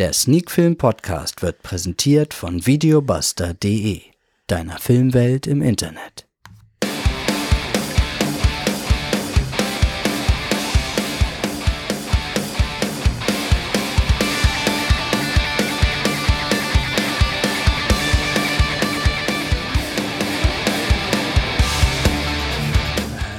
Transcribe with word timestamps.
Der 0.00 0.14
Sneakfilm 0.14 0.78
Podcast 0.78 1.42
wird 1.42 1.62
präsentiert 1.62 2.32
von 2.32 2.64
videobuster.de, 2.64 4.00
deiner 4.46 4.78
Filmwelt 4.78 5.46
im 5.46 5.60
Internet. 5.60 6.26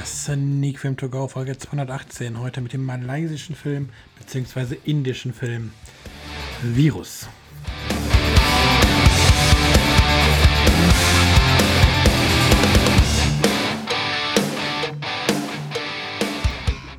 Sneak 0.04 0.78
Film 0.78 0.96
to 0.96 1.08
Go 1.08 1.26
Folge 1.26 1.58
218. 1.58 2.38
Heute 2.38 2.60
mit 2.60 2.72
dem 2.72 2.84
malaysischen 2.84 3.56
Film 3.56 3.88
bzw. 4.16 4.76
indischen 4.84 5.34
Film 5.34 5.72
Virus. 6.62 7.28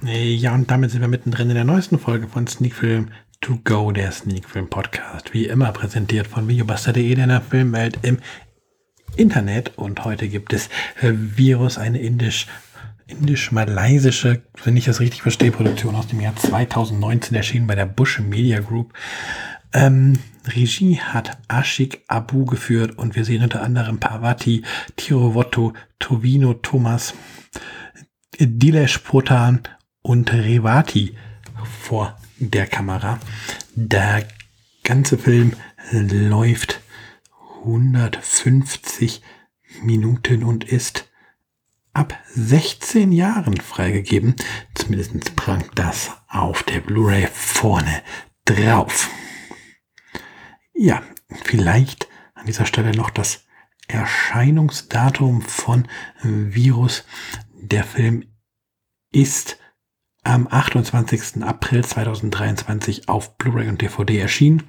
Ja, 0.05 0.53
und 0.53 0.69
damit 0.69 0.91
sind 0.91 0.99
wir 0.99 1.07
mittendrin 1.07 1.49
in 1.49 1.55
der 1.55 1.63
neuesten 1.63 1.97
Folge 1.97 2.27
von 2.27 2.45
Sneak 2.45 2.75
Film 2.75 3.07
to 3.39 3.59
Go, 3.63 3.91
der 3.91 4.11
Sneak 4.11 4.49
Film 4.49 4.69
Podcast. 4.69 5.33
Wie 5.33 5.45
immer 5.45 5.71
präsentiert 5.71 6.27
von 6.27 6.49
videobuster.de, 6.49 7.15
der 7.15 7.41
Filmwelt 7.41 7.99
im 8.01 8.19
Internet. 9.15 9.77
Und 9.77 10.03
heute 10.03 10.27
gibt 10.27 10.51
es 10.51 10.69
Virus, 11.01 11.77
eine 11.77 11.99
indisch 11.99 12.47
indisch-malaysische, 13.05 14.41
wenn 14.63 14.77
ich 14.77 14.85
das 14.85 14.99
richtig 14.99 15.21
verstehe, 15.21 15.51
Produktion 15.51 15.95
aus 15.95 16.07
dem 16.07 16.21
Jahr 16.21 16.35
2019 16.35 17.35
erschienen 17.35 17.67
bei 17.67 17.75
der 17.75 17.85
Bush 17.85 18.19
Media 18.19 18.59
Group. 18.59 18.93
Ähm, 19.73 20.19
Regie 20.45 20.99
hat 20.99 21.37
Ashik 21.47 22.03
Abu 22.07 22.45
geführt 22.45 22.97
und 22.97 23.15
wir 23.15 23.25
sehen 23.25 23.43
unter 23.43 23.63
anderem 23.63 23.99
Parvati, 23.99 24.63
Tirovotto, 24.95 25.73
Tovino 25.99 26.53
Thomas, 26.53 27.13
Dilesh 28.39 28.99
Potan 28.99 29.61
und 30.01 30.31
Revati 30.31 31.15
vor 31.81 32.17
der 32.37 32.67
Kamera. 32.67 33.19
Der 33.75 34.27
ganze 34.83 35.17
Film 35.17 35.53
läuft 35.91 36.81
150 37.61 39.21
Minuten 39.81 40.43
und 40.43 40.65
ist 40.65 41.09
ab 41.93 42.17
16 42.35 43.11
Jahren 43.11 43.57
freigegeben. 43.57 44.35
Zumindest 44.75 45.35
prangt 45.35 45.71
das 45.75 46.11
auf 46.27 46.63
der 46.63 46.81
Blu-ray 46.81 47.27
vorne 47.31 48.01
drauf. 48.45 49.09
Ja, 50.73 51.03
vielleicht 51.43 52.07
an 52.33 52.47
dieser 52.47 52.65
Stelle 52.65 52.95
noch 52.95 53.11
das 53.11 53.45
Erscheinungsdatum 53.87 55.41
von 55.41 55.87
Virus. 56.23 57.05
Der 57.53 57.83
Film 57.83 58.25
ist 59.11 59.59
am 60.23 60.47
28. 60.49 61.43
April 61.43 61.83
2023 61.85 63.07
auf 63.07 63.37
Blu-ray 63.37 63.69
und 63.69 63.81
DVD 63.81 64.17
erschienen. 64.17 64.63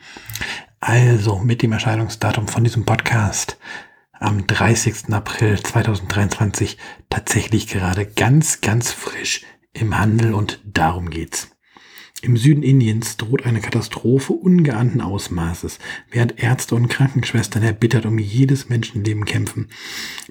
Also 0.80 1.38
mit 1.38 1.62
dem 1.62 1.72
Erscheinungsdatum 1.72 2.48
von 2.48 2.64
diesem 2.64 2.84
Podcast 2.84 3.58
am 4.12 4.46
30. 4.46 5.12
April 5.12 5.62
2023 5.62 6.76
tatsächlich 7.08 7.66
gerade 7.68 8.04
ganz, 8.04 8.60
ganz 8.60 8.90
frisch 8.90 9.44
im 9.72 9.98
Handel 9.98 10.34
und 10.34 10.60
darum 10.64 11.08
geht's. 11.08 11.53
Im 12.22 12.36
Süden 12.36 12.62
Indiens 12.62 13.16
droht 13.18 13.44
eine 13.44 13.60
Katastrophe 13.60 14.32
ungeahnten 14.32 15.00
Ausmaßes. 15.00 15.78
Während 16.10 16.42
Ärzte 16.42 16.74
und 16.74 16.88
Krankenschwestern 16.88 17.62
erbittert 17.62 18.06
um 18.06 18.18
jedes 18.18 18.68
Menschenleben 18.68 19.24
kämpfen, 19.24 19.68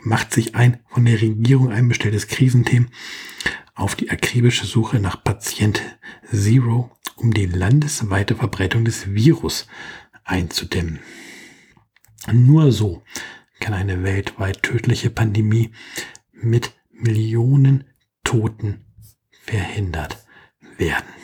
macht 0.01 0.33
sich 0.33 0.55
ein 0.55 0.79
von 0.87 1.05
der 1.05 1.21
Regierung 1.21 1.71
einbestelltes 1.71 2.27
Krisenteam 2.27 2.87
auf 3.75 3.95
die 3.95 4.09
akribische 4.09 4.65
Suche 4.65 4.99
nach 4.99 5.23
Patient 5.23 5.81
Zero, 6.31 6.91
um 7.15 7.33
die 7.33 7.45
landesweite 7.45 8.35
Verbreitung 8.35 8.85
des 8.85 9.13
Virus 9.13 9.67
einzudämmen. 10.23 10.99
Nur 12.31 12.71
so 12.71 13.03
kann 13.59 13.73
eine 13.73 14.03
weltweit 14.03 14.63
tödliche 14.63 15.09
Pandemie 15.09 15.71
mit 16.31 16.73
Millionen 16.91 17.85
Toten 18.23 18.85
verhindert 19.45 20.25
werden. 20.77 21.22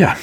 Ja, 0.00 0.16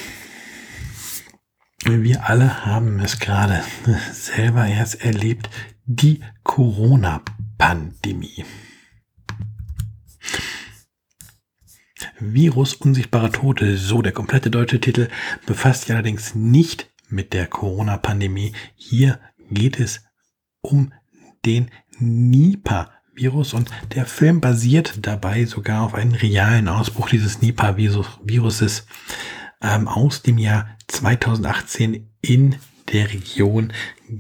wir 1.86 2.28
alle 2.28 2.66
haben 2.66 3.00
es 3.00 3.20
gerade 3.20 3.64
selber 4.12 4.66
erst 4.66 5.06
erlebt, 5.06 5.52
die 5.86 6.22
Corona-Pandemie. 6.42 8.44
Virus 12.18 12.74
unsichtbare 12.74 13.32
Tote, 13.32 13.78
so 13.78 14.02
der 14.02 14.14
komplette 14.14 14.50
deutsche 14.50 14.82
Titel, 14.82 15.10
befasst 15.46 15.82
sich 15.82 15.92
allerdings 15.92 16.34
nicht 16.34 16.90
mit 17.08 17.34
der 17.34 17.46
Corona-Pandemie. 17.46 18.54
Hier 18.74 19.20
geht 19.52 19.80
es 19.80 20.04
um 20.62 20.92
den 21.46 21.70
Nipah-Virus 22.00 23.54
und 23.54 23.70
der 23.94 24.08
Film 24.08 24.42
basiert 24.42 25.06
dabei 25.06 25.46
sogar 25.46 25.84
auf 25.84 25.94
einem 25.94 26.14
realen 26.14 26.68
Ausbruch 26.68 27.10
dieses 27.10 27.44
Nipah-Viruses 27.44 28.88
ähm, 29.62 29.88
aus 29.88 30.22
dem 30.22 30.38
Jahr 30.38 30.68
2018 30.88 32.10
in 32.22 32.56
der 32.92 33.12
Region 33.12 33.74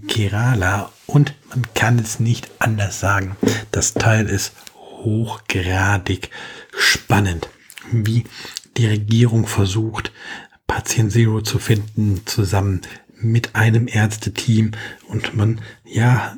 Kerala 0.07 0.91
und 1.05 1.33
man 1.49 1.65
kann 1.73 1.99
es 1.99 2.19
nicht 2.19 2.49
anders 2.59 2.99
sagen. 2.99 3.37
Das 3.71 3.93
Teil 3.93 4.27
ist 4.27 4.53
hochgradig 4.75 6.29
spannend, 6.77 7.49
wie 7.91 8.25
die 8.75 8.87
Regierung 8.87 9.47
versucht, 9.47 10.11
Patient 10.67 11.11
Zero 11.11 11.41
zu 11.41 11.59
finden, 11.59 12.21
zusammen 12.25 12.81
mit 13.15 13.55
einem 13.55 13.87
Ärzteteam 13.87 14.71
und 15.07 15.35
man 15.35 15.61
ja 15.85 16.37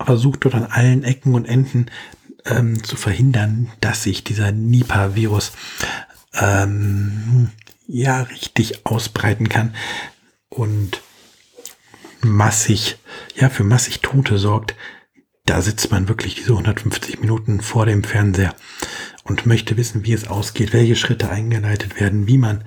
versucht 0.00 0.44
dort 0.44 0.54
an 0.54 0.64
allen 0.64 1.04
Ecken 1.04 1.34
und 1.34 1.44
Enden 1.44 1.86
ähm, 2.46 2.82
zu 2.82 2.96
verhindern, 2.96 3.70
dass 3.80 4.02
sich 4.02 4.24
dieser 4.24 4.52
Nipah-Virus 4.52 5.52
ähm, 6.34 7.50
ja 7.86 8.22
richtig 8.22 8.86
ausbreiten 8.86 9.48
kann 9.48 9.74
und 10.48 11.02
massig, 12.22 12.98
ja, 13.34 13.48
für 13.48 13.64
massig 13.64 14.00
Tote 14.00 14.38
sorgt. 14.38 14.74
Da 15.44 15.62
sitzt 15.62 15.90
man 15.90 16.08
wirklich 16.08 16.34
diese 16.34 16.52
150 16.52 17.20
Minuten 17.20 17.60
vor 17.60 17.86
dem 17.86 18.04
Fernseher 18.04 18.54
und 19.24 19.46
möchte 19.46 19.76
wissen, 19.76 20.04
wie 20.04 20.12
es 20.12 20.28
ausgeht, 20.28 20.72
welche 20.72 20.96
Schritte 20.96 21.30
eingeleitet 21.30 21.98
werden, 21.98 22.26
wie 22.26 22.38
man 22.38 22.64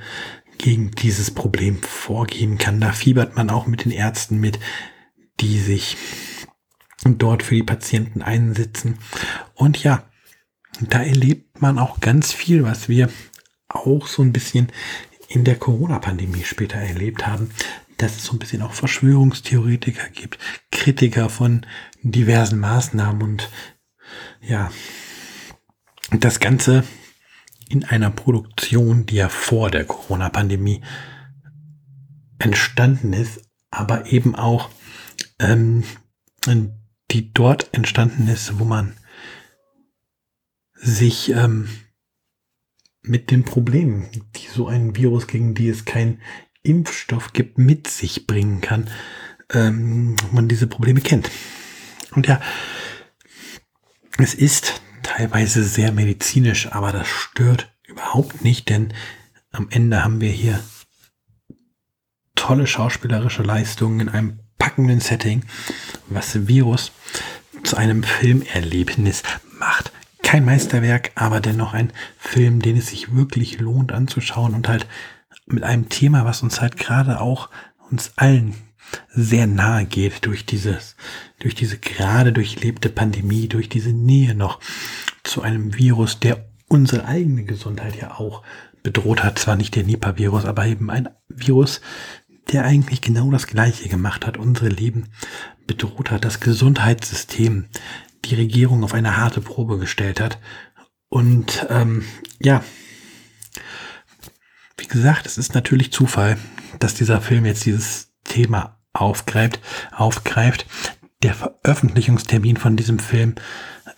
gegen 0.57 0.91
dieses 0.91 1.31
Problem 1.31 1.81
vorgehen 1.81 2.57
kann. 2.57 2.79
Da 2.79 2.91
fiebert 2.91 3.35
man 3.35 3.49
auch 3.49 3.67
mit 3.67 3.85
den 3.85 3.91
Ärzten 3.91 4.39
mit, 4.39 4.59
die 5.39 5.59
sich 5.59 5.97
dort 7.03 7.43
für 7.43 7.55
die 7.55 7.63
Patienten 7.63 8.21
einsetzen. 8.21 8.99
Und 9.55 9.83
ja, 9.83 10.03
da 10.79 11.01
erlebt 11.01 11.61
man 11.61 11.79
auch 11.79 11.99
ganz 11.99 12.31
viel, 12.31 12.63
was 12.63 12.89
wir 12.89 13.09
auch 13.75 14.07
so 14.07 14.21
ein 14.21 14.33
bisschen 14.33 14.71
in 15.27 15.43
der 15.43 15.55
Corona-Pandemie 15.55 16.43
später 16.43 16.77
erlebt 16.77 17.25
haben, 17.25 17.51
dass 17.97 18.17
es 18.17 18.25
so 18.25 18.33
ein 18.33 18.39
bisschen 18.39 18.61
auch 18.61 18.73
Verschwörungstheoretiker 18.73 20.09
gibt, 20.09 20.37
Kritiker 20.71 21.29
von 21.29 21.65
diversen 22.01 22.59
Maßnahmen 22.59 23.21
und 23.21 23.49
ja, 24.41 24.71
das 26.11 26.39
Ganze 26.39 26.83
in 27.69 27.85
einer 27.85 28.09
Produktion, 28.09 29.05
die 29.05 29.15
ja 29.15 29.29
vor 29.29 29.71
der 29.71 29.85
Corona-Pandemie 29.85 30.81
entstanden 32.39 33.13
ist, 33.13 33.41
aber 33.69 34.07
eben 34.07 34.35
auch 34.35 34.69
ähm, 35.39 35.83
die 37.11 37.33
dort 37.33 37.73
entstanden 37.73 38.27
ist, 38.27 38.59
wo 38.59 38.65
man 38.65 38.97
sich 40.73 41.29
ähm, 41.29 41.69
mit 43.01 43.31
den 43.31 43.43
Problemen, 43.43 44.09
die 44.35 44.47
so 44.47 44.67
ein 44.67 44.95
Virus, 44.95 45.27
gegen 45.27 45.53
die 45.55 45.69
es 45.69 45.85
keinen 45.85 46.21
Impfstoff 46.63 47.33
gibt, 47.33 47.57
mit 47.57 47.87
sich 47.87 48.27
bringen 48.27 48.61
kann, 48.61 48.89
ähm, 49.51 50.15
man 50.31 50.47
diese 50.47 50.67
Probleme 50.67 51.01
kennt. 51.01 51.29
Und 52.11 52.27
ja, 52.27 52.39
es 54.17 54.33
ist 54.33 54.81
teilweise 55.01 55.63
sehr 55.63 55.91
medizinisch, 55.91 56.71
aber 56.71 56.91
das 56.91 57.07
stört 57.07 57.71
überhaupt 57.87 58.43
nicht, 58.43 58.69
denn 58.69 58.93
am 59.51 59.67
Ende 59.69 60.03
haben 60.03 60.21
wir 60.21 60.29
hier 60.29 60.63
tolle 62.35 62.67
schauspielerische 62.67 63.43
Leistungen 63.43 63.99
in 64.01 64.09
einem 64.09 64.39
packenden 64.57 64.99
Setting, 64.99 65.43
was 66.07 66.47
Virus 66.47 66.91
zu 67.63 67.77
einem 67.77 68.03
Filmerlebnis 68.03 69.23
macht. 69.57 69.80
Kein 70.31 70.45
Meisterwerk, 70.45 71.11
aber 71.15 71.41
dennoch 71.41 71.73
ein 71.73 71.91
Film, 72.17 72.61
den 72.61 72.77
es 72.77 72.87
sich 72.87 73.13
wirklich 73.13 73.59
lohnt 73.59 73.91
anzuschauen 73.91 74.53
und 74.53 74.69
halt 74.69 74.87
mit 75.45 75.63
einem 75.63 75.89
Thema, 75.89 76.23
was 76.23 76.41
uns 76.41 76.61
halt 76.61 76.77
gerade 76.77 77.19
auch 77.19 77.49
uns 77.89 78.13
allen 78.15 78.55
sehr 79.09 79.45
nahe 79.45 79.83
geht 79.83 80.25
durch 80.25 80.45
dieses, 80.45 80.95
durch 81.39 81.53
diese 81.53 81.77
gerade 81.77 82.31
durchlebte 82.31 82.87
Pandemie, 82.87 83.49
durch 83.49 83.67
diese 83.67 83.91
Nähe 83.91 84.33
noch 84.33 84.61
zu 85.23 85.41
einem 85.41 85.77
Virus, 85.77 86.21
der 86.21 86.45
unsere 86.69 87.03
eigene 87.03 87.43
Gesundheit 87.43 87.97
ja 87.97 88.17
auch 88.17 88.41
bedroht 88.83 89.25
hat. 89.25 89.37
Zwar 89.37 89.57
nicht 89.57 89.75
der 89.75 89.83
Nipah-Virus, 89.83 90.45
aber 90.45 90.65
eben 90.65 90.89
ein 90.89 91.09
Virus, 91.27 91.81
der 92.53 92.63
eigentlich 92.63 93.01
genau 93.01 93.31
das 93.31 93.47
Gleiche 93.47 93.89
gemacht 93.89 94.25
hat, 94.25 94.37
unsere 94.37 94.69
Leben 94.69 95.09
bedroht 95.67 96.09
hat, 96.09 96.23
das 96.23 96.39
Gesundheitssystem, 96.39 97.65
die 98.25 98.35
Regierung 98.35 98.83
auf 98.83 98.93
eine 98.93 99.17
harte 99.17 99.41
Probe 99.41 99.77
gestellt 99.77 100.19
hat. 100.19 100.39
Und 101.09 101.65
ähm, 101.69 102.05
ja, 102.39 102.63
wie 104.77 104.87
gesagt, 104.87 105.25
es 105.25 105.37
ist 105.37 105.53
natürlich 105.53 105.91
Zufall, 105.91 106.37
dass 106.79 106.93
dieser 106.93 107.21
Film 107.21 107.45
jetzt 107.45 107.65
dieses 107.65 108.11
Thema 108.23 108.79
aufgreift, 108.93 109.59
aufgreift. 109.91 110.65
Der 111.23 111.35
Veröffentlichungstermin 111.35 112.57
von 112.57 112.77
diesem 112.77 112.99
Film 112.99 113.35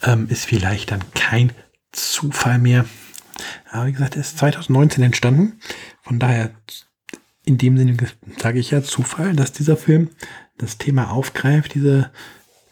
ähm, 0.02 0.28
ist 0.30 0.46
vielleicht 0.46 0.92
dann 0.92 1.02
kein 1.14 1.54
Zufall 1.92 2.60
mehr. 2.60 2.86
Aber 3.72 3.88
wie 3.88 3.94
gesagt, 3.94 4.16
er 4.16 4.22
ist 4.22 4.38
2019 4.38 5.04
entstanden. 5.04 5.60
Von 6.02 6.20
daher, 6.20 6.52
in 7.46 7.58
dem 7.58 7.78
Sinne 7.78 7.98
sage 8.40 8.60
ich 8.60 8.72
ja 8.72 8.84
Zufall, 8.84 9.34
dass 9.34 9.52
dieser 9.52 9.78
Film 9.78 10.10
das 10.58 10.78
Thema 10.78 11.12
aufgreift, 11.12 11.74
diese, 11.74 12.12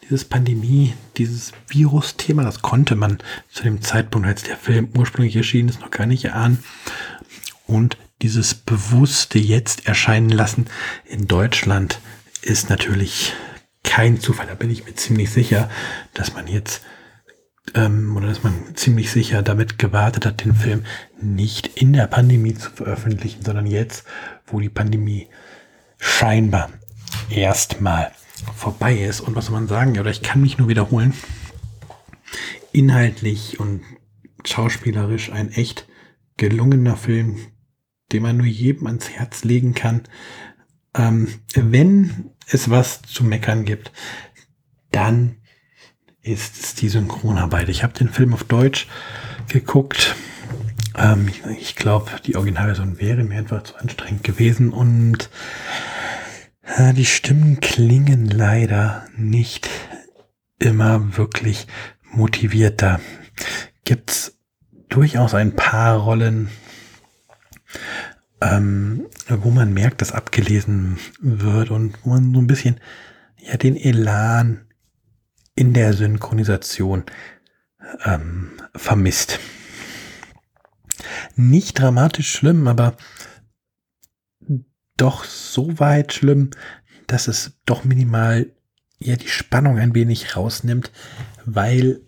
dieses 0.02 0.24
Pandemie, 0.24 0.94
dieses 1.16 1.52
Virus-Thema, 1.68 2.44
das 2.44 2.62
konnte 2.62 2.96
man 2.96 3.18
zu 3.50 3.62
dem 3.62 3.82
Zeitpunkt, 3.82 4.26
als 4.26 4.42
der 4.42 4.56
Film 4.56 4.88
ursprünglich 4.96 5.36
erschienen 5.36 5.68
ist, 5.68 5.80
noch 5.80 5.90
gar 5.90 6.06
nicht 6.06 6.24
erahnen. 6.24 6.62
Und 7.66 7.96
dieses 8.20 8.54
bewusste 8.54 9.38
jetzt 9.38 9.86
erscheinen 9.86 10.30
lassen 10.30 10.66
in 11.04 11.26
Deutschland 11.26 12.00
ist 12.42 12.70
natürlich 12.70 13.32
kein 13.84 14.20
Zufall. 14.20 14.46
Da 14.46 14.54
bin 14.54 14.70
ich 14.70 14.84
mir 14.84 14.94
ziemlich 14.94 15.30
sicher, 15.30 15.70
dass 16.14 16.34
man 16.34 16.46
jetzt 16.46 16.82
ähm, 17.74 18.16
oder 18.16 18.28
dass 18.28 18.42
man 18.42 18.54
ziemlich 18.74 19.10
sicher 19.10 19.42
damit 19.42 19.78
gewartet 19.78 20.26
hat, 20.26 20.44
den 20.44 20.54
Film 20.54 20.84
nicht 21.20 21.68
in 21.68 21.92
der 21.92 22.06
Pandemie 22.06 22.54
zu 22.54 22.70
veröffentlichen, 22.70 23.44
sondern 23.44 23.66
jetzt, 23.66 24.04
wo 24.46 24.60
die 24.60 24.68
Pandemie 24.68 25.28
scheinbar 25.98 26.70
erstmal 27.30 28.12
vorbei 28.54 28.96
ist. 28.96 29.20
Und 29.20 29.34
was 29.36 29.46
soll 29.46 29.54
man 29.54 29.68
sagen? 29.68 29.98
Oder 29.98 30.10
ich 30.10 30.22
kann 30.22 30.40
mich 30.40 30.58
nur 30.58 30.68
wiederholen. 30.68 31.14
Inhaltlich 32.72 33.60
und 33.60 33.82
schauspielerisch 34.44 35.30
ein 35.30 35.50
echt 35.52 35.86
gelungener 36.36 36.96
Film, 36.96 37.38
den 38.12 38.22
man 38.22 38.36
nur 38.36 38.46
jedem 38.46 38.86
ans 38.86 39.10
Herz 39.10 39.44
legen 39.44 39.74
kann. 39.74 40.02
Ähm, 40.94 41.28
wenn 41.54 42.30
es 42.48 42.70
was 42.70 43.02
zu 43.02 43.24
meckern 43.24 43.64
gibt, 43.64 43.92
dann 44.90 45.36
ist 46.22 46.62
es 46.62 46.74
die 46.74 46.88
Synchronarbeit. 46.88 47.68
Ich 47.68 47.82
habe 47.82 47.94
den 47.94 48.08
Film 48.08 48.32
auf 48.34 48.44
Deutsch 48.44 48.86
geguckt. 49.48 50.14
Ähm, 50.96 51.30
ich, 51.58 51.74
glaube, 51.74 52.10
die 52.26 52.36
Originalversion 52.36 53.00
wäre 53.00 53.24
mir 53.24 53.38
einfach 53.38 53.64
zu 53.64 53.76
anstrengend 53.76 54.22
gewesen 54.22 54.72
und 54.72 55.30
die 56.78 57.04
Stimmen 57.04 57.60
klingen 57.60 58.26
leider 58.26 59.06
nicht 59.16 59.68
immer 60.58 61.16
wirklich 61.16 61.66
motiviert. 62.10 62.80
Da 62.82 63.00
gibt's 63.84 64.38
durchaus 64.88 65.34
ein 65.34 65.54
paar 65.54 65.98
Rollen, 65.98 66.48
ähm, 68.40 69.06
wo 69.28 69.50
man 69.50 69.72
merkt, 69.72 70.00
dass 70.00 70.12
abgelesen 70.12 70.98
wird 71.20 71.70
und 71.70 71.98
wo 72.04 72.10
man 72.10 72.32
so 72.32 72.40
ein 72.40 72.46
bisschen 72.46 72.80
ja 73.38 73.56
den 73.56 73.76
Elan 73.76 74.66
in 75.54 75.74
der 75.74 75.92
Synchronisation 75.92 77.04
ähm, 78.04 78.52
vermisst. 78.74 79.40
Nicht 81.34 81.78
dramatisch 81.78 82.30
schlimm, 82.30 82.68
aber 82.68 82.96
doch 84.96 85.24
so 85.24 85.78
weit 85.78 86.12
schlimm, 86.12 86.50
dass 87.06 87.28
es 87.28 87.52
doch 87.66 87.84
minimal 87.84 88.46
ja 88.98 89.16
die 89.16 89.28
Spannung 89.28 89.78
ein 89.78 89.94
wenig 89.94 90.36
rausnimmt, 90.36 90.90
weil 91.44 92.00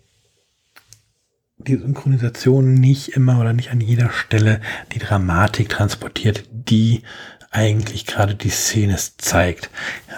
die 1.58 1.76
Synchronisation 1.76 2.74
nicht 2.74 3.08
immer 3.10 3.40
oder 3.40 3.52
nicht 3.52 3.70
an 3.70 3.80
jeder 3.80 4.10
Stelle 4.10 4.60
die 4.92 4.98
Dramatik 4.98 5.68
transportiert, 5.68 6.44
die 6.50 7.02
eigentlich 7.50 8.06
gerade 8.06 8.34
die 8.34 8.50
Szene 8.50 8.96
zeigt. 8.96 9.70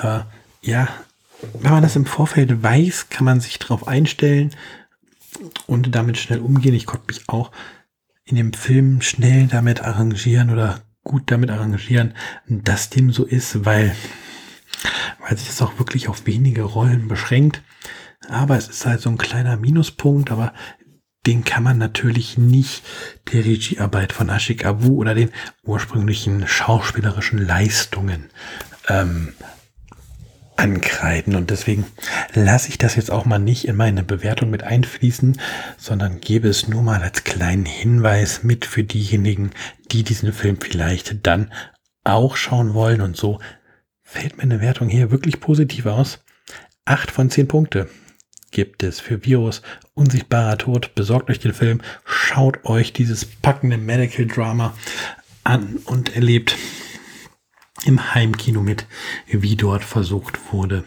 Ja, 0.02 0.26
ja, 0.62 0.88
wenn 1.60 1.70
man 1.70 1.82
das 1.82 1.96
im 1.96 2.06
Vorfeld 2.06 2.62
weiß, 2.62 3.10
kann 3.10 3.24
man 3.24 3.40
sich 3.40 3.58
darauf 3.58 3.86
einstellen 3.86 4.54
und 5.66 5.94
damit 5.94 6.16
schnell 6.18 6.40
umgehen. 6.40 6.74
Ich 6.74 6.86
konnte 6.86 7.06
mich 7.08 7.28
auch 7.28 7.52
in 8.24 8.36
dem 8.36 8.52
Film 8.52 9.02
schnell 9.02 9.46
damit 9.46 9.82
arrangieren 9.82 10.50
oder 10.50 10.80
gut 11.06 11.30
damit 11.30 11.50
arrangieren, 11.50 12.14
dass 12.48 12.90
dem 12.90 13.12
so 13.12 13.24
ist, 13.24 13.64
weil, 13.64 13.94
weil 15.20 15.38
sich 15.38 15.46
das 15.46 15.62
auch 15.62 15.78
wirklich 15.78 16.08
auf 16.08 16.26
wenige 16.26 16.62
Rollen 16.62 17.08
beschränkt. 17.08 17.62
Aber 18.28 18.56
es 18.56 18.68
ist 18.68 18.84
halt 18.84 19.00
so 19.00 19.08
ein 19.08 19.18
kleiner 19.18 19.56
Minuspunkt, 19.56 20.30
aber 20.30 20.52
den 21.26 21.44
kann 21.44 21.62
man 21.62 21.78
natürlich 21.78 22.38
nicht 22.38 22.82
der 23.32 23.44
Regiearbeit 23.44 24.12
von 24.12 24.28
Ashik 24.28 24.64
Abu 24.64 24.96
oder 24.96 25.14
den 25.14 25.30
ursprünglichen 25.64 26.46
schauspielerischen 26.46 27.38
Leistungen 27.38 28.30
ähm, 28.88 29.32
ankreiden. 30.56 31.36
Und 31.36 31.50
deswegen 31.50 31.84
lasse 32.34 32.68
ich 32.68 32.78
das 32.78 32.96
jetzt 32.96 33.10
auch 33.10 33.24
mal 33.24 33.38
nicht 33.38 33.66
in 33.66 33.76
meine 33.76 34.02
Bewertung 34.02 34.50
mit 34.50 34.62
einfließen, 34.62 35.40
sondern 35.76 36.20
gebe 36.20 36.48
es 36.48 36.68
nur 36.68 36.82
mal 36.82 37.02
als 37.02 37.24
kleinen 37.24 37.66
Hinweis 37.66 38.42
mit 38.42 38.64
für 38.64 38.82
diejenigen, 38.84 39.50
die 39.96 40.04
diesen 40.04 40.32
Film 40.32 40.58
vielleicht 40.60 41.26
dann 41.26 41.50
auch 42.04 42.36
schauen 42.36 42.74
wollen. 42.74 43.00
Und 43.00 43.16
so 43.16 43.40
fällt 44.02 44.36
meine 44.36 44.60
Wertung 44.60 44.88
hier 44.88 45.10
wirklich 45.10 45.40
positiv 45.40 45.86
aus. 45.86 46.22
Acht 46.84 47.10
von 47.10 47.30
zehn 47.30 47.48
Punkte 47.48 47.88
gibt 48.50 48.82
es 48.82 49.00
für 49.00 49.24
Virus 49.24 49.62
Unsichtbarer 49.94 50.58
Tod. 50.58 50.94
Besorgt 50.94 51.30
euch 51.30 51.40
den 51.40 51.54
Film, 51.54 51.80
schaut 52.04 52.64
euch 52.66 52.92
dieses 52.92 53.24
packende 53.24 53.78
Medical 53.78 54.26
Drama 54.26 54.74
an 55.44 55.76
und 55.86 56.14
erlebt 56.14 56.56
im 57.84 58.14
Heimkino 58.14 58.62
mit, 58.62 58.86
wie 59.26 59.56
dort 59.56 59.84
versucht 59.84 60.52
wurde 60.52 60.84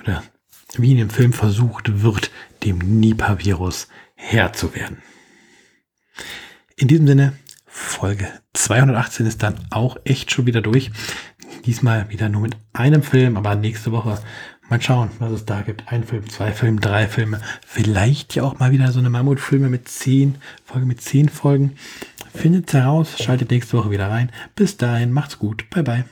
oder 0.00 0.22
wie 0.76 0.92
in 0.92 0.98
dem 0.98 1.10
Film 1.10 1.34
versucht 1.34 2.02
wird, 2.02 2.30
dem 2.62 2.78
Nipah-Virus 2.78 3.88
Herr 4.14 4.52
zu 4.54 4.74
werden. 4.74 5.02
In 6.76 6.88
diesem 6.88 7.06
Sinne, 7.06 7.34
Folge 7.74 8.28
218 8.52 9.26
ist 9.26 9.42
dann 9.42 9.54
auch 9.70 9.96
echt 10.04 10.30
schon 10.30 10.46
wieder 10.46 10.60
durch. 10.60 10.90
Diesmal 11.64 12.08
wieder 12.10 12.28
nur 12.28 12.42
mit 12.42 12.56
einem 12.72 13.02
Film, 13.02 13.36
aber 13.36 13.54
nächste 13.54 13.92
Woche 13.92 14.18
Mal 14.72 14.80
schauen, 14.80 15.10
was 15.18 15.32
es 15.32 15.44
da 15.44 15.60
gibt. 15.60 15.92
Ein 15.92 16.02
Film, 16.02 16.30
zwei 16.30 16.50
Filme, 16.50 16.80
drei 16.80 17.06
Filme. 17.06 17.42
Vielleicht 17.66 18.34
ja 18.34 18.42
auch 18.42 18.58
mal 18.58 18.72
wieder 18.72 18.90
so 18.90 19.00
eine 19.00 19.10
Mammutfilme 19.10 19.68
mit 19.68 19.86
zehn 19.86 20.36
Folgen, 20.64 20.86
mit 20.86 21.02
zehn 21.02 21.28
Folgen. 21.28 21.76
Findet 22.34 22.72
heraus, 22.72 23.22
schaltet 23.22 23.50
nächste 23.50 23.76
Woche 23.76 23.90
wieder 23.90 24.08
rein. 24.08 24.30
Bis 24.56 24.78
dahin, 24.78 25.12
macht's 25.12 25.38
gut. 25.38 25.68
Bye 25.68 25.82
bye. 25.82 26.04